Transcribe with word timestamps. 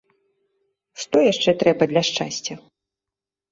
Што 1.03 1.17
яшчэ 1.31 1.55
трэба 1.61 1.83
для 1.93 2.03
шчасця? 2.11 2.53